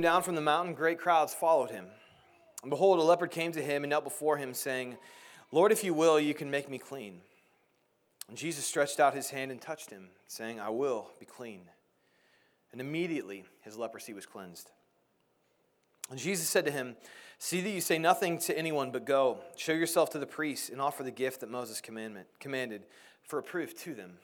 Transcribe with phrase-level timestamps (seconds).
[0.00, 1.86] Down from the mountain, great crowds followed him.
[2.62, 4.96] And behold, a leopard came to him and knelt before him, saying,
[5.52, 7.20] Lord, if you will, you can make me clean.
[8.28, 11.62] And Jesus stretched out his hand and touched him, saying, I will be clean.
[12.72, 14.70] And immediately his leprosy was cleansed.
[16.10, 16.96] And Jesus said to him,
[17.38, 20.80] See that you say nothing to anyone, but go, show yourself to the priests, and
[20.80, 22.82] offer the gift that Moses commanded
[23.22, 24.18] for a proof to them.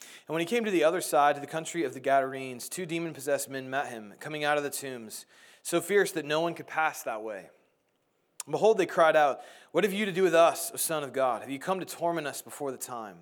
[0.00, 2.86] And when he came to the other side, to the country of the Gadarenes, two
[2.86, 5.26] demon possessed men met him, coming out of the tombs,
[5.62, 7.50] so fierce that no one could pass that way.
[8.46, 9.40] And behold, they cried out,
[9.72, 11.42] What have you to do with us, O Son of God?
[11.42, 13.16] Have you come to torment us before the time?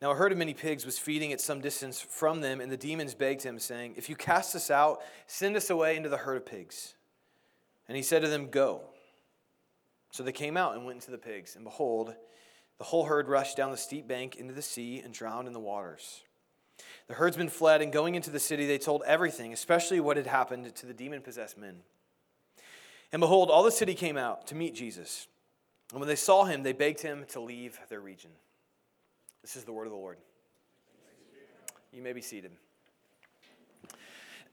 [0.00, 2.76] Now a herd of many pigs was feeding at some distance from them, and the
[2.76, 6.36] demons begged him, saying, If you cast us out, send us away into the herd
[6.36, 6.94] of pigs.
[7.88, 8.82] And he said to them, Go.
[10.10, 12.14] So they came out and went into the pigs, and behold,
[12.78, 15.60] the whole herd rushed down the steep bank into the sea and drowned in the
[15.60, 16.22] waters.
[17.06, 20.74] The herdsmen fled, and going into the city, they told everything, especially what had happened
[20.74, 21.80] to the demon possessed men.
[23.12, 25.28] And behold, all the city came out to meet Jesus.
[25.92, 28.30] And when they saw him, they begged him to leave their region.
[29.42, 30.18] This is the word of the Lord.
[31.92, 32.52] You may be seated.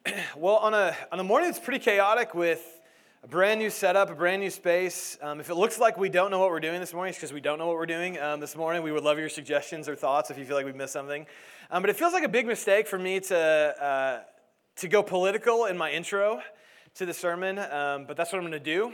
[0.36, 2.81] well, on a, on a morning that's pretty chaotic with
[3.23, 5.16] a brand new setup, a brand new space.
[5.22, 7.31] Um, if it looks like we don't know what we're doing this morning, it's because
[7.31, 8.81] we don't know what we're doing um, this morning.
[8.81, 11.27] We would love your suggestions or thoughts if you feel like we've missed something.
[11.69, 14.19] Um, but it feels like a big mistake for me to, uh,
[14.77, 16.42] to go political in my intro
[16.95, 18.92] to the sermon, um, but that's what I'm going to do.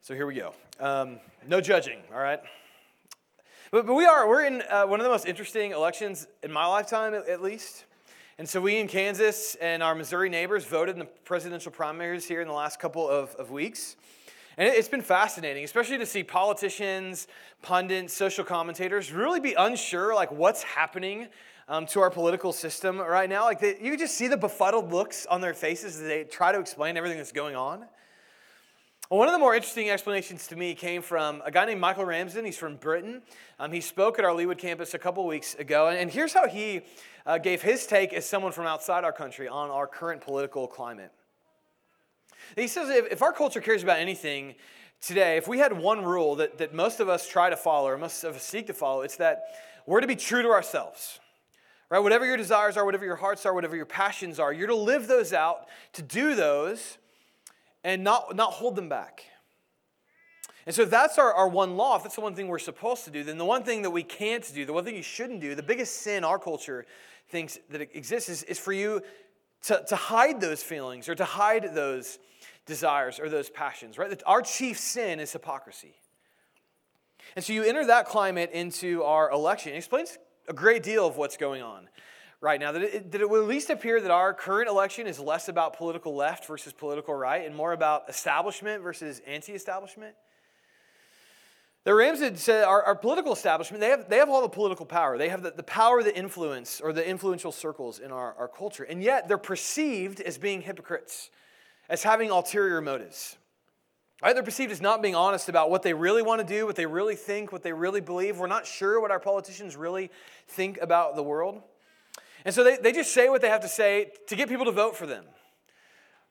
[0.00, 0.52] So here we go.
[0.80, 2.40] Um, no judging, all right?
[3.70, 6.66] But, but we are, we're in uh, one of the most interesting elections in my
[6.66, 7.84] lifetime, at, at least.
[8.38, 12.42] And so we in Kansas and our Missouri neighbors voted in the presidential primaries here
[12.42, 13.96] in the last couple of, of weeks.
[14.58, 17.28] And it's been fascinating, especially to see politicians,
[17.62, 21.28] pundits, social commentators really be unsure like what's happening
[21.66, 23.44] um, to our political system right now.
[23.44, 26.98] Like you just see the befuddled looks on their faces as they try to explain
[26.98, 27.86] everything that's going on.
[29.08, 32.44] One of the more interesting explanations to me came from a guy named Michael Ramsden.
[32.44, 33.22] He's from Britain.
[33.60, 36.48] Um, he spoke at our Leawood campus a couple weeks ago, and, and here's how
[36.48, 36.80] he
[37.24, 41.12] uh, gave his take as someone from outside our country on our current political climate.
[42.56, 44.56] He says if, if our culture cares about anything
[45.00, 47.98] today, if we had one rule that, that most of us try to follow, or
[47.98, 49.44] most of us seek to follow, it's that
[49.86, 51.20] we're to be true to ourselves.
[51.90, 52.00] Right?
[52.00, 55.06] Whatever your desires are, whatever your hearts are, whatever your passions are, you're to live
[55.06, 56.98] those out, to do those
[57.84, 59.24] and not, not hold them back.
[60.66, 63.10] And so that's our, our one law, if that's the one thing we're supposed to
[63.10, 65.54] do, then the one thing that we can't do, the one thing you shouldn't do,
[65.54, 66.84] the biggest sin our culture
[67.28, 69.00] thinks that exists is, is for you
[69.62, 72.18] to, to hide those feelings or to hide those
[72.66, 74.20] desires or those passions, right?
[74.26, 75.94] Our chief sin is hypocrisy.
[77.36, 79.72] And so you enter that climate into our election.
[79.72, 81.88] It explains a great deal of what's going on
[82.40, 82.72] right now.
[82.72, 85.76] That it, that it will at least appear that our current election is less about
[85.76, 90.14] political left versus political right and more about establishment versus anti establishment.
[91.86, 95.16] The Ramsden said our, our, political establishment, they have, they have all the political power.
[95.16, 98.82] They have the, the power, the influence, or the influential circles in our, our culture.
[98.82, 101.30] And yet they're perceived as being hypocrites,
[101.88, 103.36] as having ulterior motives.
[104.20, 104.34] Right?
[104.34, 106.86] They're perceived as not being honest about what they really want to do, what they
[106.86, 108.38] really think, what they really believe.
[108.38, 110.10] We're not sure what our politicians really
[110.48, 111.62] think about the world.
[112.46, 114.72] And so they, they just say what they have to say to get people to
[114.72, 115.24] vote for them.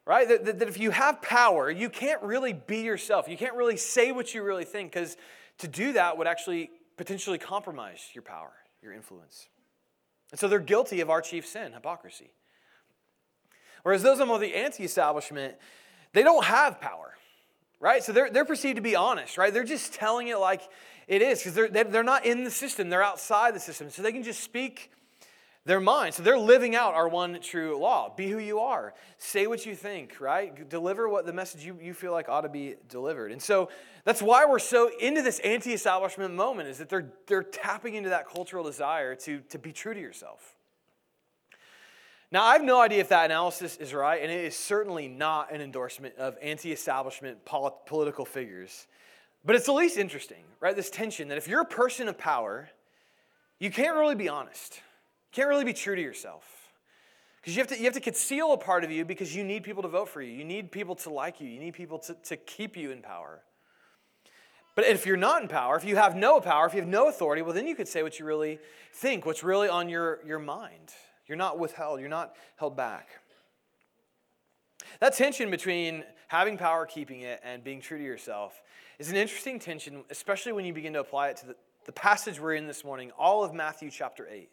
[0.05, 0.25] Right?
[0.27, 3.27] That, that, that if you have power, you can't really be yourself.
[3.27, 5.17] You can't really say what you really think because
[5.57, 9.49] to do that would actually potentially compromise your power, your influence.
[10.31, 12.31] And so they're guilty of our chief sin, hypocrisy.
[13.83, 15.55] Whereas those on the anti establishment,
[16.13, 17.13] they don't have power,
[17.81, 18.01] right?
[18.01, 19.53] So they're, they're perceived to be honest, right?
[19.53, 20.61] They're just telling it like
[21.09, 23.89] it is because they're, they're not in the system, they're outside the system.
[23.89, 24.91] So they can just speak
[25.65, 26.13] their mind.
[26.13, 28.13] So they're living out our one true law.
[28.15, 28.93] Be who you are.
[29.17, 30.69] Say what you think, right?
[30.69, 33.31] Deliver what the message you, you feel like ought to be delivered.
[33.31, 33.69] And so
[34.03, 38.29] that's why we're so into this anti-establishment moment, is that they're, they're tapping into that
[38.29, 40.53] cultural desire to, to be true to yourself.
[42.31, 45.51] Now, I have no idea if that analysis is right, and it is certainly not
[45.51, 48.87] an endorsement of anti establishment polit- political figures.
[49.43, 50.75] But it's at least interesting, right?
[50.75, 52.69] This tension that if you're a person of power,
[53.59, 54.81] you can't really be honest
[55.35, 56.43] can't really be true to yourself.
[57.41, 59.64] Because you have, to, you have to conceal a part of you because you need
[59.64, 60.32] people to vote for you.
[60.32, 61.47] You need people to like you.
[61.47, 63.41] You need people to, to keep you in power.
[64.76, 67.08] But if you're not in power, if you have no power, if you have no
[67.08, 68.59] authority, well, then you could say what you really
[68.93, 70.93] think, what's really on your, your mind.
[71.28, 73.09] You're not withheld, you're not held back.
[74.99, 78.61] That tension between having power, keeping it, and being true to yourself
[78.99, 81.55] is an interesting tension, especially when you begin to apply it to the,
[81.85, 84.49] the passage we're in this morning, all of Matthew chapter 8.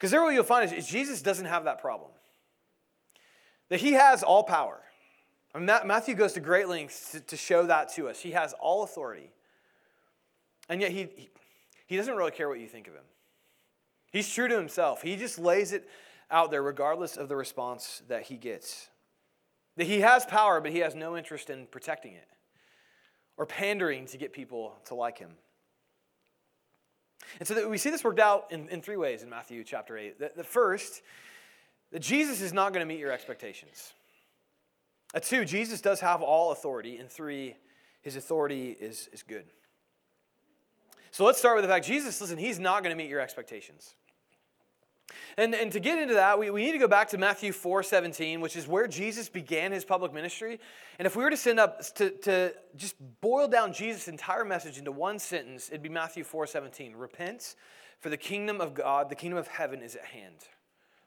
[0.00, 2.10] Because there what you'll find is, Jesus doesn't have that problem.
[3.68, 4.80] that he has all power.
[5.54, 8.18] Mean, Matthew goes to great lengths to, to, show that to us.
[8.18, 9.30] He has all authority.
[10.70, 11.28] And yet he,
[11.86, 13.02] he doesn't really care what you think of him.
[14.10, 15.02] He's true to himself.
[15.02, 15.86] He just lays it
[16.30, 18.88] out there regardless of the response that he gets.
[19.76, 22.28] That he has power, but he has no interest in protecting it
[23.36, 25.32] or pandering to get people to like him.
[27.38, 30.18] And so we see this worked out in, in three ways in Matthew chapter 8.
[30.18, 31.02] The, the first,
[31.92, 33.92] that Jesus is not going to meet your expectations.
[35.14, 36.96] Uh, two, Jesus does have all authority.
[36.96, 37.56] And three,
[38.02, 39.44] his authority is, is good.
[41.10, 43.94] So let's start with the fact Jesus, listen, he's not going to meet your expectations.
[45.40, 47.82] And, and to get into that, we, we need to go back to Matthew 4
[47.82, 50.60] 17, which is where Jesus began his public ministry.
[50.98, 54.76] And if we were to send up to, to just boil down Jesus' entire message
[54.76, 56.94] into one sentence, it'd be Matthew 4 17.
[56.94, 57.54] Repent,
[58.00, 60.36] for the kingdom of God, the kingdom of heaven is at hand.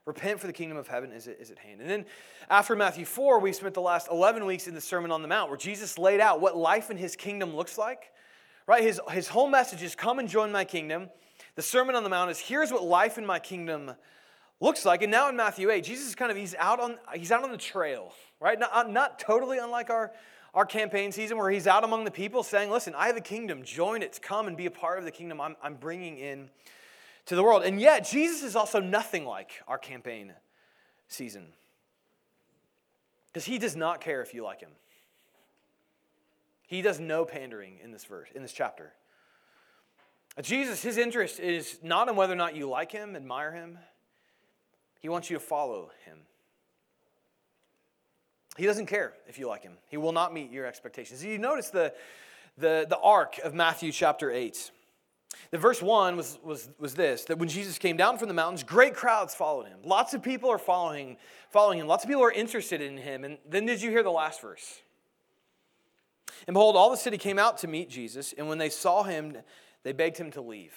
[0.07, 1.81] Repent, for the kingdom of heaven is, is at hand.
[1.81, 2.05] And then
[2.49, 5.51] after Matthew 4, we spent the last 11 weeks in the Sermon on the Mount,
[5.51, 8.11] where Jesus laid out what life in his kingdom looks like.
[8.65, 8.81] Right?
[8.81, 11.11] His, his whole message is come and join my kingdom.
[11.53, 13.93] The Sermon on the Mount is here's what life in my kingdom
[14.63, 15.01] looks like.
[15.01, 17.51] And now in Matthew 8, Jesus is kind of, he's out on, he's out on
[17.51, 18.57] the trail, right?
[18.57, 20.13] Not, uh, not totally unlike our,
[20.53, 23.63] our campaign season where he's out among the people saying, listen, I have a kingdom,
[23.63, 26.49] join it, come and be a part of the kingdom I'm, I'm bringing in
[27.25, 27.63] to the world.
[27.63, 30.33] And yet, Jesus is also nothing like our campaign
[31.09, 31.47] season.
[33.27, 34.71] Because he does not care if you like him.
[36.67, 38.93] He does no pandering in this verse, in this chapter.
[40.41, 43.77] Jesus, his interest is not in whether or not you like him, admire him.
[45.03, 46.17] He wants you to follow him.
[48.55, 49.73] He doesn't care if you like him.
[49.89, 51.23] He will not meet your expectations.
[51.23, 51.93] You notice the,
[52.57, 54.71] the, the arc of Matthew chapter 8.
[55.51, 58.63] The verse 1 was, was, was this that when Jesus came down from the mountains,
[58.63, 59.79] great crowds followed him.
[59.83, 61.17] Lots of people are following,
[61.49, 61.87] following him.
[61.87, 63.25] Lots of people are interested in him.
[63.25, 64.79] And then did you hear the last verse?
[66.47, 69.35] And behold, all the city came out to meet Jesus, and when they saw him,
[69.83, 70.73] they begged him to leave.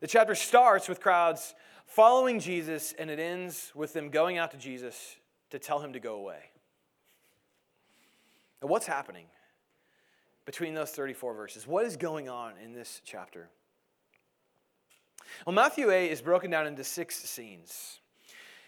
[0.00, 1.54] The chapter starts with crowds
[1.88, 5.16] following Jesus, and it ends with them going out to Jesus
[5.50, 6.50] to tell him to go away.
[8.62, 9.26] Now, what's happening
[10.44, 11.66] between those 34 verses?
[11.66, 13.48] What is going on in this chapter?
[15.46, 18.00] Well, Matthew 8 is broken down into six scenes.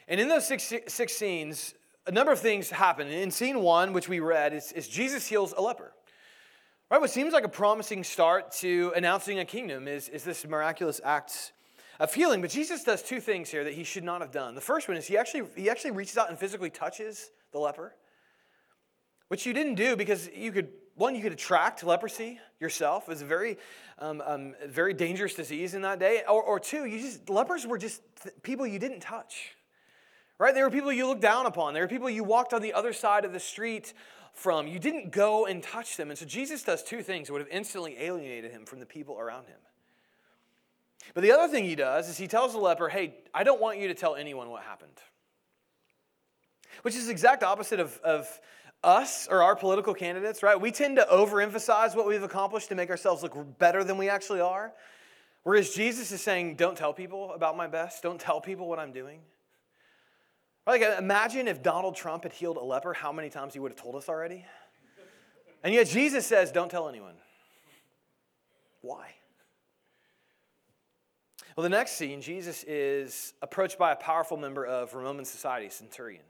[0.08, 1.74] And in those six, six scenes,
[2.06, 3.08] a number of things happen.
[3.08, 5.92] In scene one, which we read, is, is Jesus heals a leper.
[6.90, 11.00] Right, what seems like a promising start to announcing a kingdom is, is this miraculous
[11.04, 11.52] act
[12.00, 12.40] of healing.
[12.40, 14.54] But Jesus does two things here that he should not have done.
[14.54, 17.94] The first one is he actually, he actually reaches out and physically touches the leper,
[19.28, 23.04] which you didn't do because you could, one, you could attract leprosy yourself.
[23.04, 23.58] It was a very,
[23.98, 26.22] um, um, very dangerous disease in that day.
[26.26, 29.50] Or, or two, you just, lepers were just th- people you didn't touch.
[30.38, 30.54] Right?
[30.54, 31.74] They were people you looked down upon.
[31.74, 33.92] They were people you walked on the other side of the street
[34.32, 34.66] from.
[34.66, 36.08] You didn't go and touch them.
[36.08, 39.18] And so Jesus does two things that would have instantly alienated him from the people
[39.18, 39.58] around him.
[41.14, 43.78] But the other thing he does is he tells the leper, hey, I don't want
[43.78, 44.98] you to tell anyone what happened.
[46.82, 48.40] Which is the exact opposite of, of
[48.82, 50.58] us or our political candidates, right?
[50.58, 54.40] We tend to overemphasize what we've accomplished to make ourselves look better than we actually
[54.40, 54.72] are.
[55.42, 58.92] Whereas Jesus is saying, don't tell people about my best, don't tell people what I'm
[58.92, 59.20] doing.
[60.66, 63.80] Like, imagine if Donald Trump had healed a leper, how many times he would have
[63.80, 64.44] told us already?
[65.64, 67.14] And yet Jesus says, don't tell anyone.
[68.80, 69.14] Why?
[71.56, 76.22] Well, the next scene, Jesus is approached by a powerful member of Roman society, centurion.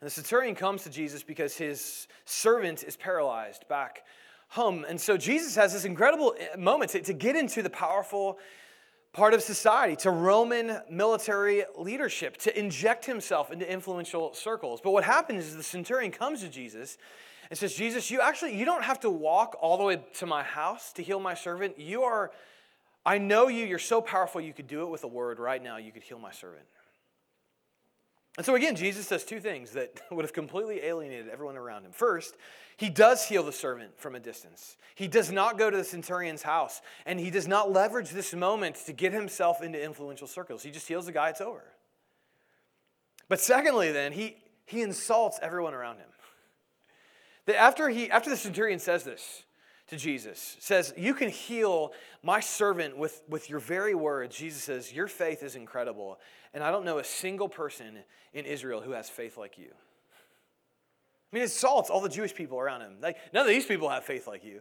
[0.00, 4.04] And the centurion comes to Jesus because his servant is paralyzed back
[4.48, 4.84] home.
[4.88, 8.38] And so Jesus has this incredible eh, moment to, to get into the powerful
[9.12, 14.80] part of society, to Roman military leadership, to inject himself into influential circles.
[14.82, 16.98] But what happens is the centurion comes to Jesus
[17.48, 20.42] and says, Jesus, you actually you don't have to walk all the way to my
[20.42, 21.78] house to heal my servant.
[21.78, 22.32] You are,
[23.06, 25.76] I know you, you're so powerful you could do it with a word right now,
[25.76, 26.64] you could heal my servant.
[28.36, 31.92] And so again, Jesus does two things that would have completely alienated everyone around him.
[31.92, 32.36] First,
[32.76, 34.76] he does heal the servant from a distance.
[34.96, 38.76] He does not go to the centurion's house, and he does not leverage this moment
[38.86, 40.62] to get himself into influential circles.
[40.62, 41.62] He just heals the guy, it's over.
[43.28, 46.08] But secondly, then, he, he insults everyone around him.
[47.46, 49.44] That after, he, after the centurion says this
[49.88, 54.92] to Jesus, says, You can heal my servant with, with your very words, Jesus says,
[54.92, 56.18] Your faith is incredible,
[56.52, 57.98] and I don't know a single person
[58.32, 59.70] in Israel who has faith like you.
[59.70, 62.96] I mean, it insults all the Jewish people around him.
[63.00, 64.60] Like, none of these people have faith like you.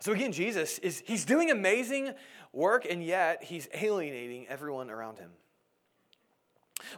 [0.00, 2.14] So again, Jesus is he's doing amazing
[2.52, 5.30] work, and yet he's alienating everyone around him.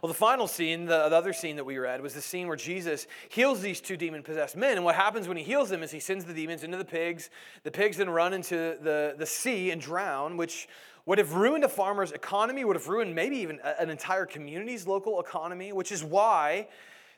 [0.01, 2.55] Well, the final scene, the, the, other scene that we read, was the scene where
[2.57, 4.77] Jesus heals these two demon possessed men.
[4.77, 7.29] And what happens when he heals them is he sends the demons into the pigs.
[7.63, 10.67] The pigs then run into the, the sea and drown, which
[11.05, 15.19] would have ruined a farmer's economy, would have ruined maybe even an entire community's local
[15.19, 16.67] economy, which is why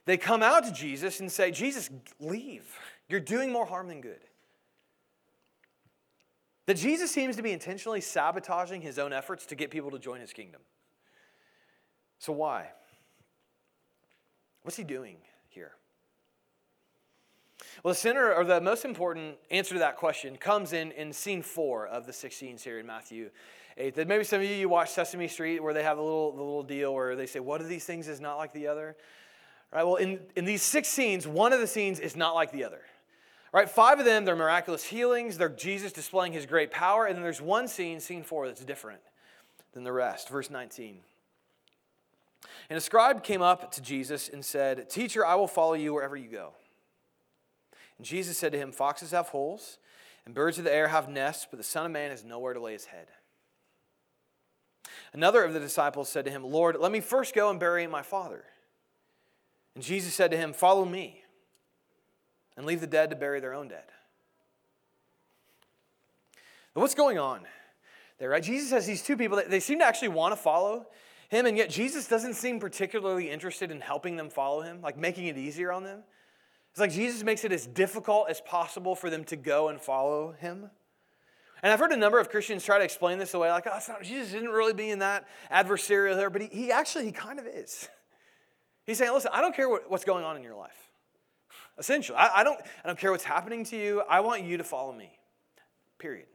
[0.06, 2.66] they come out to Jesus and say, Jesus, leave.
[3.10, 4.22] You're doing more harm than good.
[6.66, 10.20] That Jesus seems to be intentionally sabotaging his own efforts to get people to join
[10.20, 10.62] his kingdom.
[12.20, 12.70] So, why?
[14.64, 15.18] What's he doing
[15.50, 15.74] here?
[17.84, 21.42] Well, the center or the most important answer to that question comes in, in scene
[21.42, 23.30] four of the six scenes here in Matthew
[23.78, 23.96] 8.
[23.96, 26.42] That maybe some of you, you watch Sesame Street where they have a little, the
[26.42, 28.96] little deal where they say, One of these things is not like the other.
[29.72, 29.84] Right?
[29.84, 32.82] Well, in, in these six scenes, one of the scenes is not like the other.
[33.52, 33.70] Right?
[33.70, 37.42] Five of them, they're miraculous healings, they're Jesus displaying his great power, and then there's
[37.42, 39.02] one scene, scene four, that's different
[39.74, 40.30] than the rest.
[40.30, 40.98] Verse 19.
[42.70, 46.16] And a scribe came up to Jesus and said, Teacher, I will follow you wherever
[46.16, 46.54] you go.
[47.98, 49.78] And Jesus said to him, Foxes have holes,
[50.26, 52.60] and birds of the air have nests, but the Son of Man has nowhere to
[52.60, 53.08] lay his head.
[55.14, 58.02] Another of the disciples said to him, Lord, let me first go and bury my
[58.02, 58.44] father.
[59.74, 61.24] And Jesus said to him, Follow me,
[62.58, 63.86] and leave the dead to bury their own dead.
[66.74, 67.42] But what's going on
[68.20, 68.44] there, right?
[68.44, 70.88] Jesus has these two people that they seem to actually want to follow
[71.30, 75.28] him, and yet Jesus doesn't seem particularly interested in helping them follow him, like making
[75.28, 76.04] it easier on them.
[76.72, 80.34] It's like Jesus makes it as difficult as possible for them to go and follow
[80.34, 80.70] him.
[81.64, 84.04] And I've heard a number of Christians try to explain this away, like, oh, not,
[84.04, 87.88] Jesus isn't really being that adversarial there, but he, he actually, he kind of is.
[88.86, 90.78] He's saying, listen, I don't care what, what's going on in your life.
[91.78, 94.04] Essentially, I, I, don't, I don't care what's happening to you.
[94.08, 95.12] I want you to follow me.
[95.98, 96.28] Period.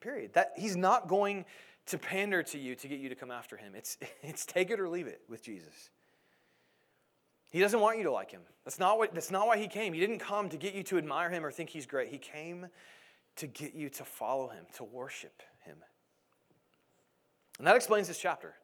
[0.00, 0.34] Period.
[0.34, 1.44] That he's not going
[1.86, 3.74] to pander to you to get you to come after him.
[3.74, 5.90] It's, it's take it or leave it with Jesus.
[7.50, 8.40] He doesn't want you to like him.
[8.64, 9.92] That's not, what, that's not why he came.
[9.92, 12.08] He didn't come to get you to admire him or think he's great.
[12.08, 12.66] He came
[13.36, 15.76] to get you to follow him, to worship him.
[17.58, 18.54] And that explains this chapter.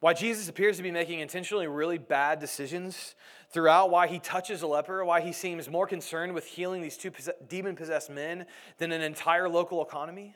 [0.00, 3.16] Why Jesus appears to be making intentionally really bad decisions
[3.50, 7.10] throughout, why he touches a leper, why he seems more concerned with healing these two
[7.48, 8.46] demon possessed men
[8.76, 10.34] than an entire local economy,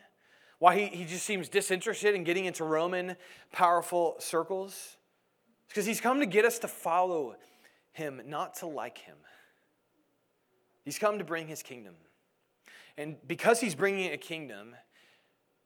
[0.62, 3.16] why he, he just seems disinterested in getting into Roman
[3.50, 4.96] powerful circles.
[5.66, 7.34] because he's come to get us to follow
[7.90, 9.16] him, not to like him.
[10.84, 11.94] He's come to bring his kingdom.
[12.96, 14.76] And because he's bringing a kingdom,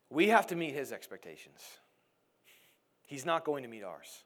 [0.09, 1.61] we have to meet his expectations.
[3.05, 4.25] He's not going to meet ours.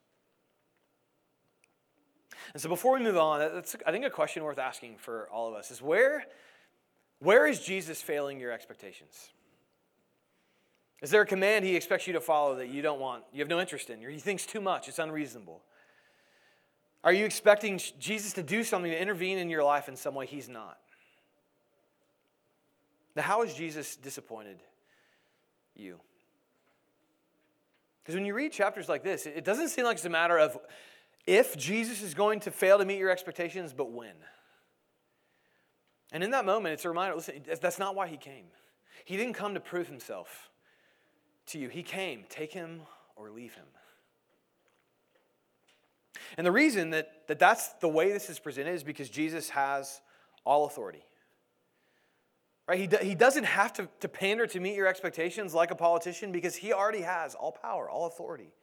[2.53, 5.49] And so before we move on, that's, I think a question worth asking for all
[5.49, 6.23] of us is where,
[7.19, 9.31] where is Jesus failing your expectations?
[11.01, 13.49] Is there a command he expects you to follow that you don't want, you have
[13.49, 15.61] no interest in, or he thinks too much, it's unreasonable?
[17.03, 20.27] Are you expecting Jesus to do something to intervene in your life in some way
[20.27, 20.77] he's not?
[23.15, 24.59] Now, how has Jesus disappointed
[25.75, 25.99] you?
[28.03, 30.57] Because when you read chapters like this, it doesn't seem like it's a matter of
[31.25, 34.13] if Jesus is going to fail to meet your expectations, but when.
[36.11, 38.45] And in that moment, it's a reminder listen, that's not why he came.
[39.05, 40.50] He didn't come to prove himself
[41.47, 42.23] to you, he came.
[42.29, 42.81] Take him
[43.15, 43.65] or leave him.
[46.37, 50.01] And the reason that, that that's the way this is presented is because Jesus has
[50.45, 51.03] all authority.
[52.67, 52.79] Right?
[52.79, 56.31] He, do, he doesn't have to, to pander to meet your expectations like a politician
[56.31, 58.53] because he already has all power, all authority.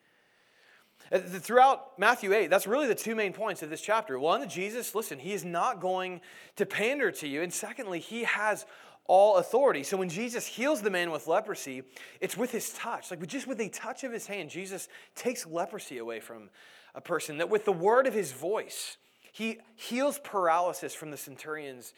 [1.10, 4.18] Uh, throughout Matthew 8, that's really the two main points of this chapter.
[4.18, 6.20] One, Jesus, listen, he is not going
[6.56, 7.42] to pander to you.
[7.42, 8.66] And secondly, he has
[9.08, 9.82] all authority.
[9.82, 11.82] So when Jesus heals the man with leprosy,
[12.20, 13.10] it's with his touch.
[13.10, 16.50] Like just with a touch of his hand, Jesus takes leprosy away from
[16.94, 17.38] a person.
[17.38, 18.98] That with the word of his voice,
[19.32, 21.94] he heals paralysis from the centurion's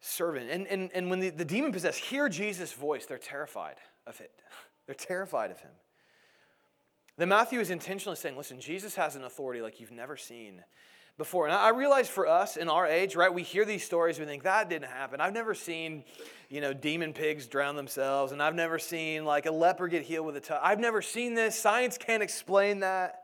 [0.00, 0.50] servant.
[0.50, 4.30] And, and, and when the, the demon possessed hear Jesus' voice, they're terrified of it.
[4.86, 5.70] They're terrified of him.
[7.16, 10.62] Then Matthew is intentionally saying, listen, Jesus has an authority like you've never seen
[11.16, 11.46] before.
[11.46, 14.42] And I realize for us in our age, right, we hear these stories, we think
[14.42, 15.20] that didn't happen.
[15.20, 16.04] I've never seen,
[16.48, 20.26] you know, demon pigs drown themselves, and I've never seen like a leper get healed
[20.26, 20.60] with a touch.
[20.62, 21.58] I've never seen this.
[21.58, 23.20] Science can't explain that.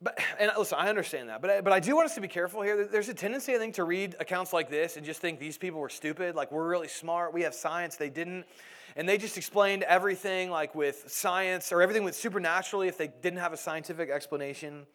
[0.00, 2.62] But, and listen, I understand that, but but I do want us to be careful
[2.62, 2.86] here.
[2.86, 5.80] There's a tendency, I think, to read accounts like this and just think these people
[5.80, 6.36] were stupid.
[6.36, 7.34] Like, we're really smart.
[7.34, 7.96] We have science.
[7.96, 8.46] They didn't.
[8.94, 13.40] And they just explained everything, like with science or everything with supernaturally if they didn't
[13.40, 14.86] have a scientific explanation.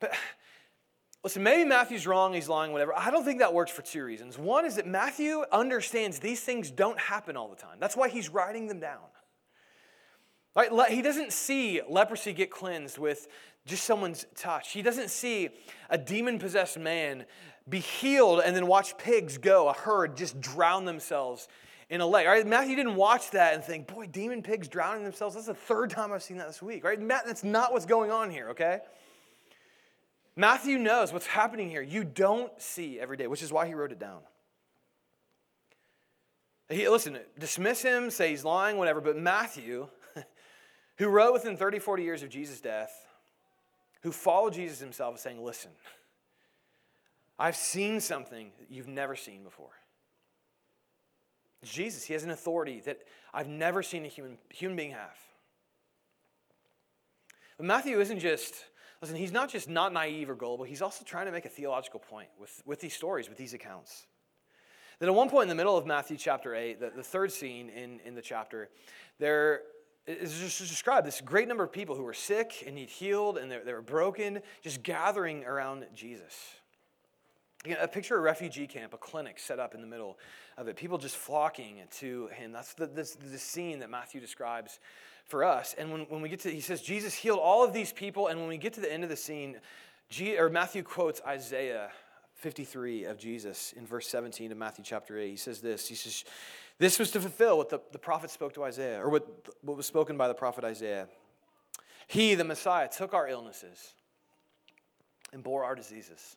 [0.00, 0.12] But
[1.24, 2.92] listen, maybe Matthew's wrong, he's lying, whatever.
[2.96, 4.38] I don't think that works for two reasons.
[4.38, 8.28] One is that Matthew understands these things don't happen all the time, that's why he's
[8.28, 9.00] writing them down.
[10.54, 10.90] Right?
[10.90, 13.26] He doesn't see leprosy get cleansed with
[13.64, 14.72] just someone's touch.
[14.72, 15.48] He doesn't see
[15.88, 17.24] a demon possessed man
[17.68, 21.48] be healed and then watch pigs go, a herd, just drown themselves
[21.88, 22.26] in a lake.
[22.26, 22.46] Right?
[22.46, 25.36] Matthew didn't watch that and think, boy, demon pigs drowning themselves.
[25.36, 26.84] That's the third time I've seen that this week.
[26.84, 27.00] Right?
[27.00, 28.80] Matt, that's not what's going on here, okay?
[30.34, 31.82] Matthew knows what's happening here.
[31.82, 34.20] You don't see every day, which is why he wrote it down.
[36.70, 39.88] He, listen, dismiss him, say he's lying, whatever, but Matthew,
[40.96, 43.06] who wrote within 30, 40 years of Jesus' death,
[44.02, 45.70] who followed Jesus himself, is saying, listen,
[47.38, 49.72] I've seen something that you've never seen before.
[51.64, 52.04] Jesus.
[52.04, 53.00] He has an authority that
[53.32, 55.16] I've never seen a human, human being have.
[57.56, 58.54] But Matthew isn't just
[59.02, 61.98] Listen, he's not just not naive or gullible, he's also trying to make a theological
[61.98, 64.06] point with, with these stories, with these accounts.
[65.00, 67.68] Then at one point in the middle of Matthew chapter 8, the, the third scene
[67.68, 68.70] in, in the chapter,
[69.18, 69.62] there
[70.06, 73.50] is just described this great number of people who were sick and need healed and
[73.50, 76.34] they were broken, just gathering around Jesus.
[77.64, 80.18] Again, a picture of a refugee camp, a clinic set up in the middle
[80.56, 82.50] of it, people just flocking to him.
[82.50, 83.04] That's the, the
[83.38, 84.80] scene that Matthew describes
[85.26, 85.74] for us.
[85.78, 88.26] And when, when we get to, he says, Jesus healed all of these people.
[88.26, 89.60] And when we get to the end of the scene,
[90.10, 91.90] G, or Matthew quotes Isaiah
[92.34, 95.30] 53 of Jesus in verse 17 of Matthew chapter 8.
[95.30, 96.24] He says this He says,
[96.78, 99.26] This was to fulfill what the, the prophet spoke to Isaiah, or what,
[99.62, 101.06] what was spoken by the prophet Isaiah.
[102.08, 103.94] He, the Messiah, took our illnesses
[105.32, 106.36] and bore our diseases.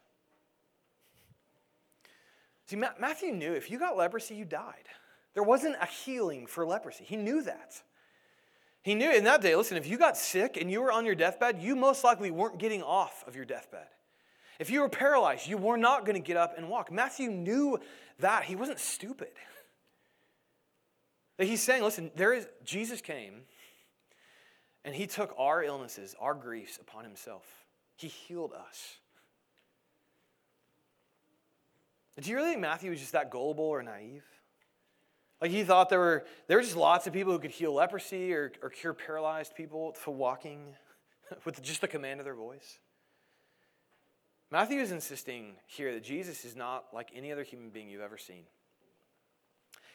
[2.66, 4.90] See, Matthew knew if you got leprosy, you died.
[5.34, 7.04] There wasn't a healing for leprosy.
[7.04, 7.82] He knew that.
[8.82, 11.16] He knew in that day, listen, if you got sick and you were on your
[11.16, 13.88] deathbed, you most likely weren't getting off of your deathbed.
[14.60, 16.92] If you were paralyzed, you were not going to get up and walk.
[16.92, 17.80] Matthew knew
[18.20, 18.44] that.
[18.46, 19.32] He wasn't stupid.
[21.38, 23.42] That he's saying, listen, there is Jesus came
[24.86, 27.44] and he took our illnesses, our griefs upon himself.
[27.98, 28.98] He healed us.
[32.22, 34.24] Do you really think Matthew was just that gullible or naive?
[35.42, 38.34] Like he thought there were, there were just lots of people who could heal leprosy
[38.34, 40.76] or, or cure paralyzed people for walking
[41.46, 42.80] with just the command of their voice.
[44.52, 48.18] Matthew is insisting here that Jesus is not like any other human being you've ever
[48.18, 48.44] seen.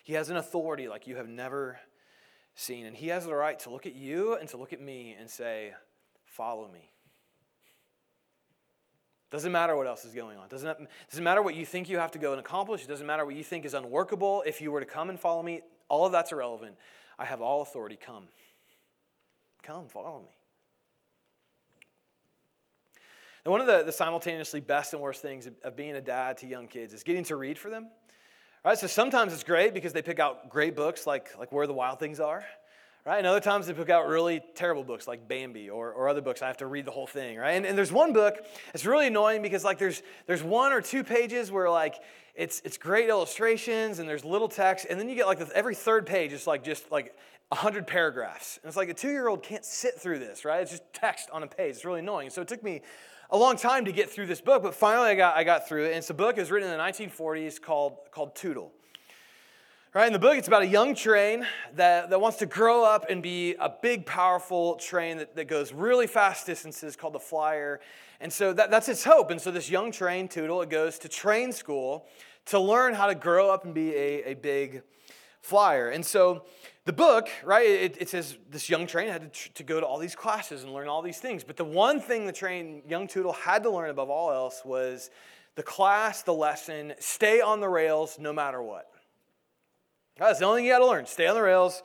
[0.04, 1.78] He has an authority like you have never
[2.54, 5.16] seen, and he has the right to look at you and to look at me
[5.18, 5.72] and say,
[6.24, 6.90] Follow me.
[9.30, 10.48] Doesn't matter what else is going on.
[10.48, 10.76] Doesn't,
[11.08, 12.82] doesn't matter what you think you have to go and accomplish.
[12.82, 14.42] It doesn't matter what you think is unworkable.
[14.44, 16.74] If you were to come and follow me, all of that's irrelevant.
[17.18, 17.96] I have all authority.
[17.96, 18.24] Come.
[19.62, 20.30] Come, follow me.
[23.44, 26.38] And one of the, the simultaneously best and worst things of, of being a dad
[26.38, 27.84] to young kids is getting to read for them.
[28.64, 31.66] All right, so sometimes it's great because they pick out great books like, like Where
[31.66, 32.44] the Wild Things Are.
[33.06, 33.16] Right?
[33.16, 36.42] And other times they pick out really terrible books like Bambi or, or other books.
[36.42, 37.52] I have to read the whole thing, right?
[37.52, 41.02] And, and there's one book that's really annoying because like there's there's one or two
[41.02, 41.94] pages where like
[42.34, 45.74] it's it's great illustrations and there's little text, and then you get like the, every
[45.74, 47.14] third page is like just like
[47.52, 48.58] hundred paragraphs.
[48.62, 50.62] And it's like a two-year-old can't sit through this, right?
[50.62, 51.76] It's just text on a page.
[51.76, 52.30] It's really annoying.
[52.30, 52.82] So it took me
[53.30, 55.86] a long time to get through this book, but finally I got I got through
[55.86, 55.88] it.
[55.88, 56.36] And it's a book.
[56.36, 58.72] It was written in the 1940s called called Tootle.
[59.92, 63.06] Right, in the book, it's about a young train that, that wants to grow up
[63.10, 67.80] and be a big, powerful train that, that goes really fast distances called the Flyer.
[68.20, 69.32] And so that, that's its hope.
[69.32, 72.06] And so this young train, Tootle, it goes to train school
[72.46, 74.82] to learn how to grow up and be a, a big
[75.40, 75.88] flyer.
[75.88, 76.44] And so
[76.84, 79.98] the book, right, it, it says this young train had to, to go to all
[79.98, 81.42] these classes and learn all these things.
[81.42, 85.10] But the one thing the train, young Tootle, had to learn above all else was
[85.56, 88.86] the class, the lesson, stay on the rails no matter what.
[90.18, 91.06] That's the only thing you got to learn.
[91.06, 91.82] Stay on the rails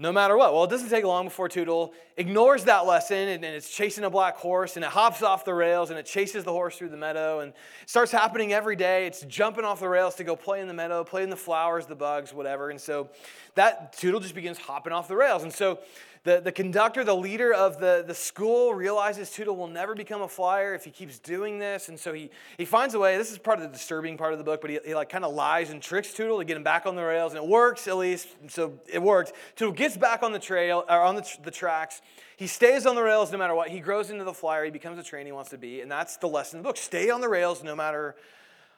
[0.00, 0.54] no matter what.
[0.54, 4.10] Well, it doesn't take long before Tootle ignores that lesson and, and, it's chasing a
[4.10, 6.96] black horse and it hops off the rails and it chases the horse through the
[6.96, 7.52] meadow and
[7.84, 9.06] starts happening every day.
[9.06, 11.86] It's jumping off the rails to go play in the meadow, play in the flowers,
[11.86, 12.70] the bugs, whatever.
[12.70, 13.10] And so
[13.56, 15.42] that Tootle just begins hopping off the rails.
[15.42, 15.80] And so
[16.24, 20.28] the, the conductor, the leader of the, the school, realizes Tootle will never become a
[20.28, 21.88] flyer if he keeps doing this.
[21.88, 23.16] And so he, he finds a way.
[23.16, 25.24] This is part of the disturbing part of the book, but he, he like kind
[25.24, 27.34] of lies and tricks Tootle to get him back on the rails.
[27.34, 28.28] And it works, at least.
[28.48, 29.32] So it worked.
[29.56, 32.02] Tootle gets back on the trail, or on the, the tracks.
[32.36, 33.68] He stays on the rails no matter what.
[33.68, 34.64] He grows into the flyer.
[34.64, 35.80] He becomes a train he wants to be.
[35.80, 36.76] And that's the lesson of the book.
[36.76, 38.14] Stay on the rails no matter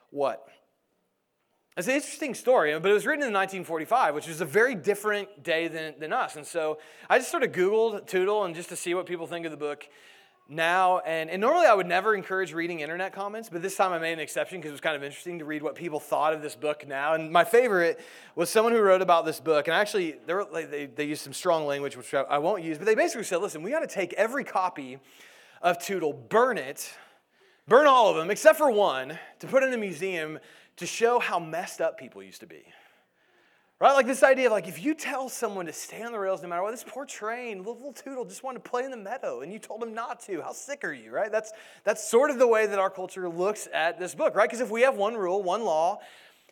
[0.09, 0.47] what.
[1.77, 5.41] It's an interesting story, but it was written in 1945, which was a very different
[5.41, 6.35] day than, than us.
[6.35, 6.79] And so
[7.09, 9.57] I just sort of Googled Tootle and just to see what people think of the
[9.57, 9.87] book
[10.49, 13.99] now, and, and normally I would never encourage reading internet comments, but this time I
[13.99, 16.41] made an exception because it was kind of interesting to read what people thought of
[16.41, 17.13] this book now.
[17.13, 18.01] And my favorite
[18.35, 21.31] was someone who wrote about this book, and actually they, were, they, they used some
[21.31, 24.11] strong language, which I won't use, but they basically said, listen, we got to take
[24.15, 24.99] every copy
[25.61, 26.93] of Tootle, burn it,
[27.65, 30.37] burn all of them, except for one, to put in a museum
[30.77, 32.63] to show how messed up people used to be.
[33.79, 33.93] Right?
[33.93, 36.49] Like this idea of like if you tell someone to stay on the rails no
[36.49, 39.51] matter what, this poor train, little, Tootle just wanted to play in the meadow and
[39.51, 40.39] you told him not to.
[40.41, 41.31] How sick are you, right?
[41.31, 41.51] That's
[41.83, 44.47] that's sort of the way that our culture looks at this book, right?
[44.47, 45.99] Because if we have one rule, one law,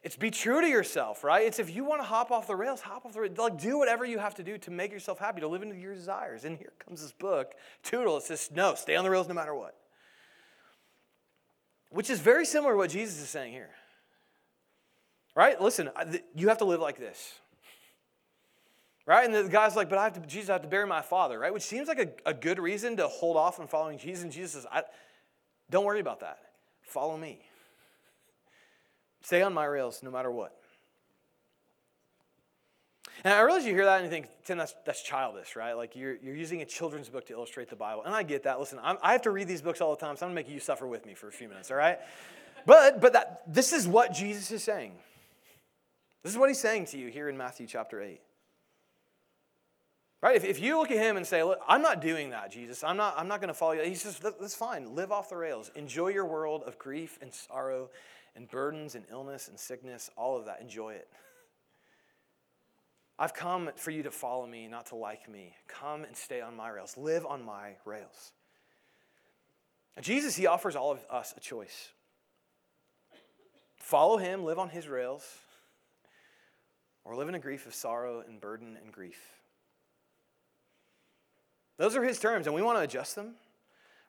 [0.02, 1.46] it's be true to yourself, right?
[1.46, 3.38] It's if you want to hop off the rails, hop off the rails.
[3.38, 5.94] Like do whatever you have to do to make yourself happy, to live into your
[5.94, 6.46] desires.
[6.46, 7.54] And here comes this book,
[7.84, 8.18] Tootle.
[8.18, 9.76] It says, no, stay on the rails no matter what.
[11.92, 13.70] Which is very similar to what Jesus is saying here.
[15.36, 15.60] Right?
[15.62, 15.90] Listen,
[16.36, 17.36] you have to live like this.
[19.06, 19.26] Right?
[19.26, 21.40] And the guy's like, but I have to, Jesus, I have to bury my father,
[21.40, 21.54] right?
[21.54, 24.24] Which seems like a, a good reason to hold off on following Jesus.
[24.24, 24.84] And Jesus says, I,
[25.70, 26.40] don't worry about that.
[26.84, 27.40] Follow me.
[29.22, 30.56] Stay on my rails no matter what.
[33.24, 35.74] And I realize you hear that and you think, Tim, that's, that's childish, right?
[35.74, 38.04] Like you're, you're using a children's book to illustrate the Bible.
[38.06, 38.60] And I get that.
[38.60, 40.50] Listen, I'm, i have to read these books all the time, so I'm going to
[40.50, 42.00] make you suffer with me for a few minutes, all right?
[42.66, 44.94] But, but that, this is what Jesus is saying.
[46.24, 48.20] This is what he's saying to you here in Matthew chapter 8.
[50.22, 50.36] Right?
[50.36, 52.84] If, if you look at him and say, Look, I'm not doing that, Jesus.
[52.84, 53.84] I'm not, I'm not going to follow you.
[53.84, 54.96] He says, That's fine.
[54.96, 55.72] Live off the rails.
[55.76, 57.90] Enjoy your world of grief and sorrow
[58.36, 60.62] and burdens and illness and sickness, all of that.
[60.62, 61.08] Enjoy it.
[63.18, 65.54] I've come for you to follow me, not to like me.
[65.68, 66.98] Come and stay on my rails.
[66.98, 68.32] Live on my rails.
[70.00, 71.90] Jesus, he offers all of us a choice.
[73.76, 75.26] Follow him, live on his rails,
[77.04, 79.20] or live in a grief of sorrow and burden and grief.
[81.78, 83.36] Those are his terms, and we want to adjust them.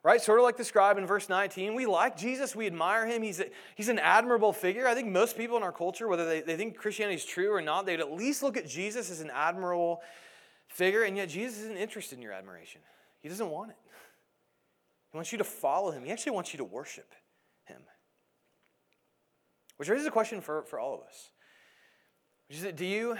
[0.03, 0.21] Right?
[0.21, 1.75] Sort of like the scribe in verse 19.
[1.75, 3.23] We like Jesus, we admire him.
[3.23, 4.89] He's, a, he's an admirable figure.
[4.89, 7.61] I think most people in our culture, whether they, they think Christianity is true or
[7.61, 10.01] not, they'd at least look at Jesus as an admirable
[10.69, 12.81] figure, and yet Jesus isn't interested in your admiration.
[13.21, 13.77] He doesn't want it.
[15.13, 17.13] He wants you to follow him, he actually wants you to worship
[17.65, 17.83] him.
[19.77, 21.31] Which raises a question for, for all of us.
[22.51, 23.17] Do you,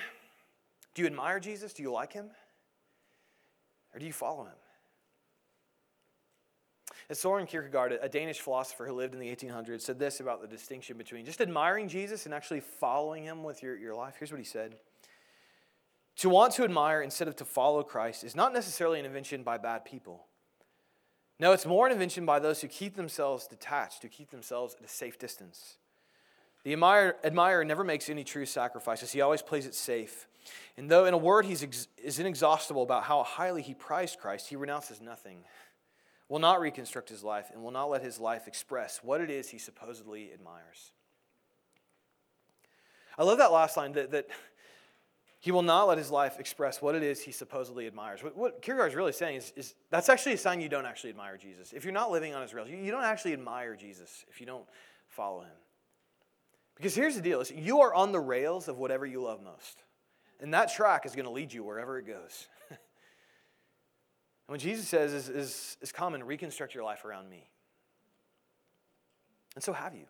[0.95, 1.73] do you admire Jesus?
[1.73, 2.31] Do you like him?
[3.95, 4.55] Or do you follow him?
[7.09, 10.47] As Soren Kierkegaard, a Danish philosopher who lived in the 1800s, said this about the
[10.47, 14.15] distinction between just admiring Jesus and actually following him with your, your life.
[14.19, 14.77] Here's what he said
[16.17, 19.59] To want to admire instead of to follow Christ is not necessarily an invention by
[19.59, 20.27] bad people.
[21.41, 24.85] No, it's more an invention by those who keep themselves detached, who keep themselves at
[24.85, 25.79] a safe distance.
[26.65, 30.27] The admirer, admirer never makes any true sacrifices, he always plays it safe.
[30.77, 34.49] And though, in a word, he ex- is inexhaustible about how highly he prized Christ,
[34.49, 35.45] he renounces nothing,
[36.29, 39.51] will not reconstruct his life, and will not let his life express what it is
[39.51, 40.93] he supposedly admires.
[43.19, 44.29] I love that last line that, that
[45.41, 48.23] he will not let his life express what it is he supposedly admires.
[48.23, 51.11] What, what Kierkegaard is really saying is, is, that's actually a sign you don't actually
[51.11, 51.73] admire Jesus.
[51.73, 54.47] If you're not living on his rails, you, you don't actually admire Jesus if you
[54.47, 54.65] don't
[55.09, 55.57] follow him.
[56.81, 59.83] Because here's the deal is you are on the rails of whatever you love most.
[60.41, 62.49] And that track is going to lead you wherever it goes.
[62.71, 62.79] and
[64.47, 67.51] what Jesus says is, is, is come and reconstruct your life around me.
[69.55, 70.07] And so have you.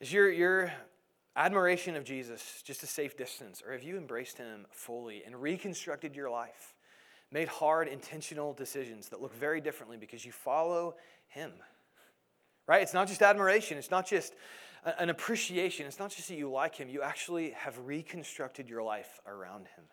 [0.00, 0.72] Is your, your
[1.36, 6.16] admiration of Jesus just a safe distance, or have you embraced him fully and reconstructed
[6.16, 6.74] your life?
[7.30, 10.96] Made hard, intentional decisions that look very differently because you follow
[11.28, 11.52] him.
[12.66, 12.82] Right?
[12.82, 14.34] It's not just admiration, it's not just
[14.84, 15.86] an appreciation.
[15.86, 19.84] It's not just that you like him, you actually have reconstructed your life around him.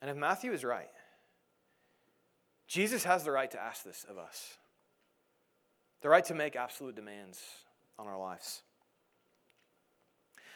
[0.00, 0.90] And if Matthew is right,
[2.68, 4.58] Jesus has the right to ask this of us
[6.00, 7.40] the right to make absolute demands
[7.98, 8.62] on our lives.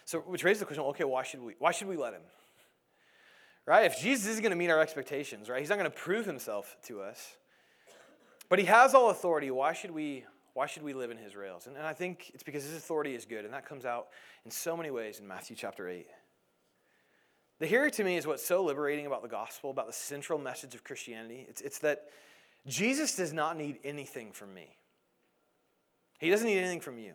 [0.04, 2.22] So, which raises the question okay, why should we, why should we let him?
[3.66, 3.84] Right?
[3.86, 5.60] If Jesus isn't going to meet our expectations, right?
[5.60, 7.36] He's not going to prove himself to us.
[8.48, 9.50] But he has all authority.
[9.50, 10.24] Why should we
[10.54, 11.66] why should we live in his rails?
[11.66, 14.08] And, and I think it's because his authority is good, and that comes out
[14.44, 16.06] in so many ways in Matthew chapter 8.
[17.58, 20.74] The here to me is what's so liberating about the gospel, about the central message
[20.74, 21.46] of Christianity.
[21.48, 22.06] It's, it's that
[22.66, 24.76] Jesus does not need anything from me.
[26.18, 27.14] He doesn't need anything from you.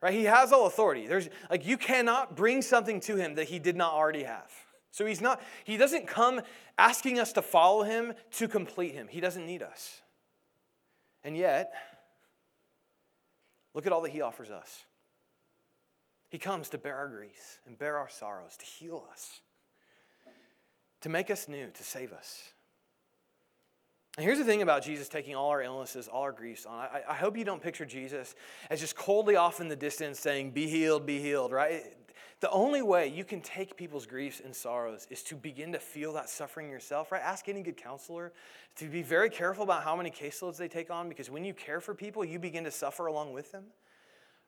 [0.00, 0.14] Right?
[0.14, 1.06] He has all authority.
[1.06, 4.50] There's like you cannot bring something to him that he did not already have.
[4.90, 6.40] So he's not he doesn't come
[6.76, 9.08] asking us to follow him to complete him.
[9.08, 10.02] He doesn't need us.
[11.24, 11.72] And yet,
[13.74, 14.84] look at all that He offers us.
[16.30, 19.40] He comes to bear our griefs and bear our sorrows, to heal us,
[21.00, 22.50] to make us new, to save us.
[24.18, 26.74] And here's the thing about Jesus taking all our illnesses, all our griefs on.
[26.74, 28.34] I, I hope you don't picture Jesus
[28.68, 31.84] as just coldly off in the distance saying, Be healed, be healed, right?
[32.40, 36.12] The only way you can take people's griefs and sorrows is to begin to feel
[36.12, 37.22] that suffering yourself, right?
[37.22, 38.32] Ask any good counselor
[38.76, 41.80] to be very careful about how many caseloads they take on because when you care
[41.80, 43.64] for people, you begin to suffer along with them.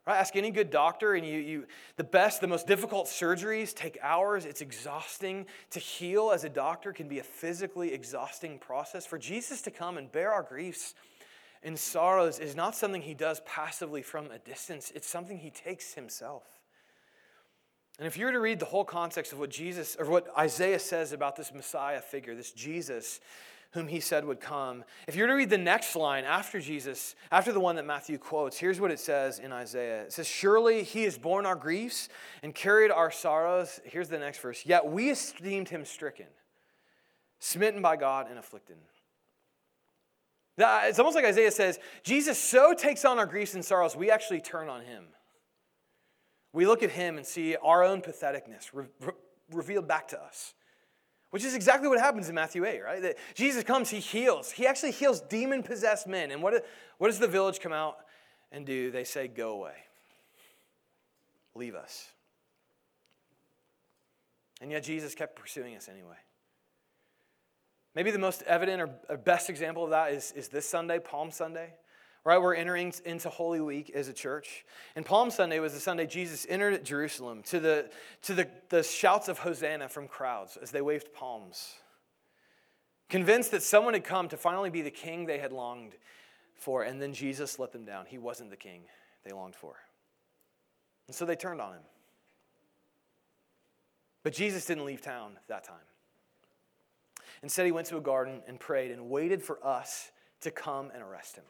[0.07, 0.17] Right?
[0.17, 4.47] Ask any good doctor, and you, you the best, the most difficult surgeries take hours.
[4.47, 5.47] It's exhausting.
[5.71, 9.05] To heal as a doctor can be a physically exhausting process.
[9.05, 10.95] For Jesus to come and bear our griefs
[11.63, 15.93] and sorrows is not something he does passively from a distance, it's something he takes
[15.95, 16.60] himself.
[18.01, 20.79] And if you were to read the whole context of what Jesus or what Isaiah
[20.79, 23.21] says about this Messiah figure, this Jesus,
[23.73, 24.85] whom he said would come.
[25.07, 28.17] If you were to read the next line after Jesus, after the one that Matthew
[28.17, 30.05] quotes, here's what it says in Isaiah.
[30.05, 32.09] It says, Surely he has borne our griefs
[32.43, 33.81] and carried our sorrows.
[33.85, 34.65] Here's the next verse.
[34.65, 36.27] Yet we esteemed him stricken,
[37.39, 38.77] smitten by God, and afflicted.
[40.57, 44.41] It's almost like Isaiah says, Jesus so takes on our griefs and sorrows, we actually
[44.41, 45.05] turn on him.
[46.53, 49.13] We look at him and see our own patheticness re- re-
[49.53, 50.55] revealed back to us.
[51.31, 53.03] Which is exactly what happens in Matthew 8, right?
[53.03, 54.51] That Jesus comes, he heals.
[54.51, 56.33] He actually heals demon possessed men.
[56.33, 56.65] And what,
[56.99, 57.99] what does the village come out
[58.51, 58.91] and do?
[58.91, 59.75] They say, Go away,
[61.55, 62.09] leave us.
[64.61, 66.17] And yet Jesus kept pursuing us anyway.
[67.95, 71.75] Maybe the most evident or best example of that is, is this Sunday, Palm Sunday.
[72.23, 74.67] Right, we're entering into Holy Week as a church.
[74.95, 77.91] And Palm Sunday was the Sunday Jesus entered Jerusalem to the,
[78.23, 81.77] to the, the shouts of Hosanna from crowds as they waved palms.
[83.09, 85.97] Convinced that someone had come to finally be the king they had longed
[86.57, 88.05] for, and then Jesus let them down.
[88.07, 88.83] He wasn't the king
[89.25, 89.77] they longed for.
[91.07, 91.83] And so they turned on him.
[94.23, 95.77] But Jesus didn't leave town that time.
[97.43, 101.03] Instead, he went to a garden and prayed and waited for us to come and
[101.03, 101.45] arrest him.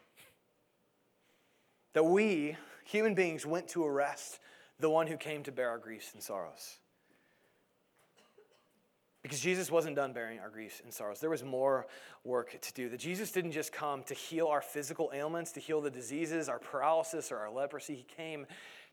[1.93, 4.39] That we, human beings, went to arrest
[4.79, 6.79] the one who came to bear our griefs and sorrows.
[9.23, 11.21] Because Jesus wasn't done bearing our griefs and sorrows.
[11.21, 11.87] There was more
[12.25, 12.89] work to do.
[12.89, 16.59] That Jesus didn't just come to heal our physical ailments, to heal the diseases, our
[16.59, 17.97] paralysis, or our leprosy.
[17.97, 18.47] He came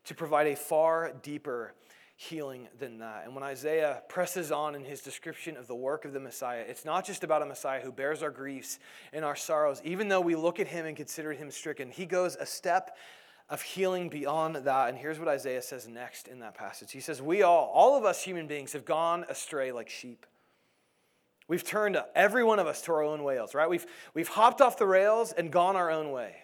[0.04, 1.74] to provide a far deeper
[2.20, 3.22] healing than that.
[3.24, 6.84] And when Isaiah presses on in his description of the work of the Messiah, it's
[6.84, 8.80] not just about a Messiah who bears our griefs
[9.12, 9.80] and our sorrows.
[9.84, 12.96] Even though we look at him and consider him stricken, he goes a step
[13.48, 14.88] of healing beyond that.
[14.88, 18.04] And here's what Isaiah says next in that passage He says, We all, all of
[18.04, 20.26] us human beings, have gone astray like sheep.
[21.46, 23.70] We've turned every one of us to our own ways, right?
[23.70, 26.34] We've, we've hopped off the rails and gone our own way.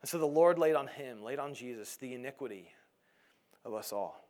[0.00, 2.70] And so the Lord laid on him, laid on Jesus, the iniquity
[3.64, 4.22] of us all.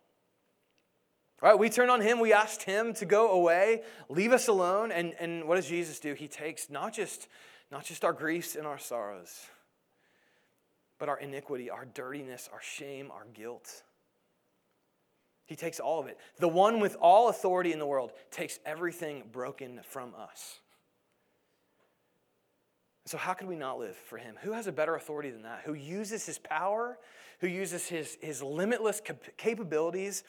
[1.41, 1.59] Right?
[1.59, 5.49] We turn on him, we asked him to go away, leave us alone, and, and
[5.49, 6.15] what does Jesus do?
[6.15, 7.27] He takes not just,
[7.71, 9.47] not just our griefs and our sorrows,
[10.99, 13.83] but our iniquity, our dirtiness, our shame, our guilt.
[15.47, 16.17] He takes all of it.
[16.39, 20.61] The one with all authority in the world takes everything broken from us.
[23.05, 24.37] So, how could we not live for him?
[24.43, 25.63] Who has a better authority than that?
[25.65, 26.99] Who uses his power,
[27.43, 30.23] who uses his, his limitless cap- capabilities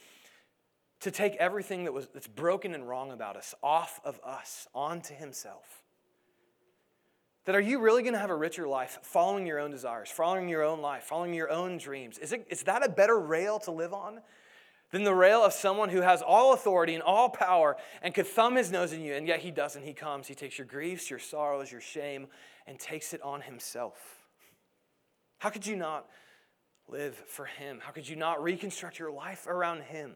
[0.99, 5.13] to take everything that was, that's broken and wrong about us off of us onto
[5.13, 5.83] himself?
[7.45, 10.49] That are you really going to have a richer life following your own desires, following
[10.49, 12.17] your own life, following your own dreams?
[12.17, 14.19] Is, it, is that a better rail to live on
[14.89, 18.55] than the rail of someone who has all authority and all power and could thumb
[18.55, 19.83] his nose in you, and yet he doesn't?
[19.83, 22.25] He comes, he takes your griefs, your sorrows, your shame,
[22.65, 23.99] and takes it on himself.
[25.37, 26.07] How could you not
[26.87, 27.79] live for him?
[27.81, 30.15] How could you not reconstruct your life around him?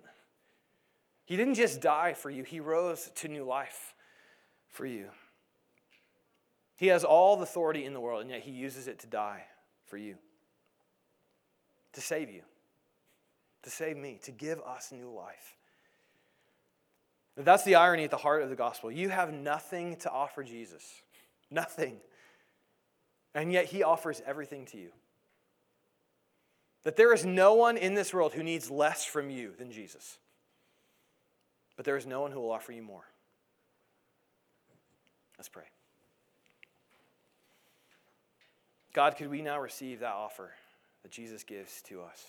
[1.25, 3.93] He didn't just die for you, he rose to new life
[4.69, 5.09] for you.
[6.77, 9.45] He has all the authority in the world, and yet he uses it to die
[9.85, 10.15] for you,
[11.93, 12.43] to save you,
[13.63, 15.57] to save me, to give us new life.
[17.35, 18.91] That's the irony at the heart of the gospel.
[18.91, 21.03] You have nothing to offer Jesus.
[21.51, 21.97] Nothing.
[23.35, 24.89] And yet, He offers everything to you.
[26.83, 30.17] That there is no one in this world who needs less from you than Jesus.
[31.75, 33.05] But there is no one who will offer you more.
[35.37, 35.65] Let's pray.
[38.93, 40.51] God, could we now receive that offer
[41.03, 42.25] that Jesus gives to us?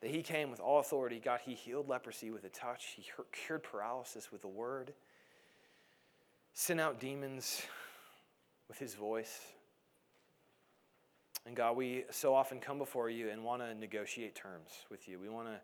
[0.00, 1.20] That he came with all authority.
[1.22, 4.92] God, he healed leprosy with a touch, he cured paralysis with a word
[6.52, 7.62] sent out demons
[8.68, 9.40] with his voice.
[11.46, 15.18] And God, we so often come before you and want to negotiate terms with you.
[15.18, 15.60] We want to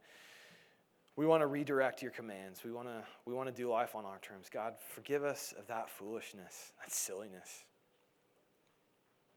[1.16, 2.62] we want to redirect your commands.
[2.62, 4.48] We want to, we want to do life on our terms.
[4.52, 7.64] God, forgive us of that foolishness, that silliness.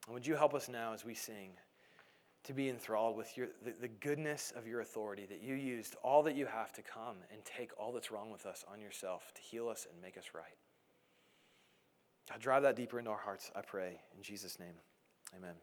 [0.05, 1.51] And would you help us now as we sing
[2.43, 6.21] to be enthralled with your, the, the goodness of your authority, that you used all
[6.23, 9.41] that you have to come and take all that's wrong with us on yourself to
[9.41, 10.57] heal us and make us right.
[12.29, 14.01] God, drive that deeper into our hearts, I pray.
[14.15, 14.75] In Jesus' name,
[15.35, 15.55] amen.